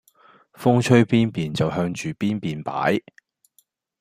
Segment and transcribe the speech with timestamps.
[0.55, 3.03] 風吹邊便就向住邊便擺